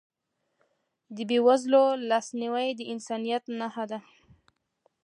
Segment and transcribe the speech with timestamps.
[1.15, 3.99] د بېوزلو لاسنیوی د انسانیت نښه ده.